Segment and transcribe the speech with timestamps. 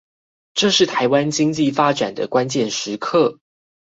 [0.55, 3.37] 這是臺灣經濟發展的關鍵時刻